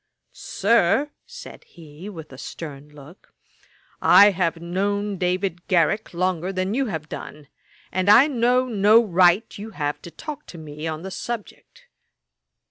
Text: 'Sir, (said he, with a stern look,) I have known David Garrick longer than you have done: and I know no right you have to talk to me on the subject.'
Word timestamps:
'Sir, 0.31 1.11
(said 1.27 1.63
he, 1.63 2.09
with 2.09 2.33
a 2.33 2.37
stern 2.39 2.89
look,) 2.89 3.35
I 4.01 4.31
have 4.31 4.59
known 4.59 5.19
David 5.19 5.67
Garrick 5.67 6.11
longer 6.11 6.51
than 6.51 6.73
you 6.73 6.87
have 6.87 7.07
done: 7.07 7.47
and 7.91 8.09
I 8.09 8.25
know 8.25 8.65
no 8.65 9.03
right 9.05 9.55
you 9.59 9.69
have 9.77 10.01
to 10.01 10.09
talk 10.09 10.47
to 10.47 10.57
me 10.57 10.87
on 10.87 11.03
the 11.03 11.11
subject.' 11.11 11.85